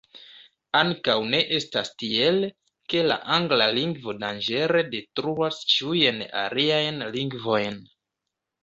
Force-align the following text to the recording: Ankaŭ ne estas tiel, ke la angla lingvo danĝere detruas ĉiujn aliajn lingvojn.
Ankaŭ 0.77 1.17
ne 1.33 1.41
estas 1.57 1.91
tiel, 2.03 2.41
ke 2.93 3.05
la 3.11 3.19
angla 3.37 3.69
lingvo 3.79 4.17
danĝere 4.25 4.83
detruas 4.97 5.65
ĉiujn 5.75 6.27
aliajn 6.47 7.09
lingvojn. 7.21 7.81